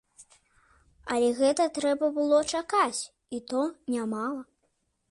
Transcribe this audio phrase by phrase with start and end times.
[1.15, 3.01] Але гэта трэба было чакаць,
[3.37, 3.61] і то
[3.97, 4.41] нямала.